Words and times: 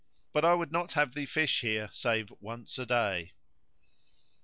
But 0.33 0.43
I 0.43 0.55
would 0.55 0.71
not 0.71 0.93
have 0.93 1.13
thee 1.13 1.27
fish 1.27 1.61
here 1.61 1.87
save 1.91 2.31
once 2.39 2.79
a 2.79 2.87
day." 2.87 3.33